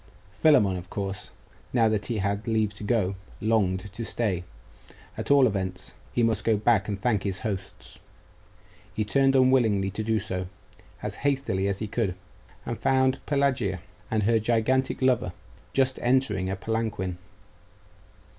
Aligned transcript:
Philammon, 0.31 0.77
of 0.77 0.89
course, 0.89 1.29
now 1.73 1.87
that 1.87 2.07
he 2.07 2.17
had 2.17 2.47
leave 2.47 2.73
to 2.73 2.83
go, 2.83 3.13
longed 3.39 3.93
to 3.93 4.03
stay 4.03 4.43
at 5.15 5.29
all 5.29 5.45
events, 5.45 5.93
he 6.11 6.23
must 6.23 6.43
go 6.43 6.57
back 6.57 6.87
and 6.87 6.99
thank 6.99 7.21
his 7.21 7.37
hosts. 7.41 7.99
He 8.95 9.05
turned 9.05 9.35
unwillingly 9.35 9.91
to 9.91 10.01
do 10.03 10.17
so, 10.17 10.47
as 11.03 11.17
hastily 11.17 11.67
as 11.67 11.77
he 11.77 11.87
could, 11.87 12.15
and 12.65 12.79
found 12.79 13.23
Pelagia 13.27 13.79
and 14.09 14.23
her 14.23 14.39
gigantic 14.39 15.03
lover 15.03 15.33
just 15.71 15.99
entering 16.01 16.49
a 16.49 16.55
palanquin. 16.55 17.19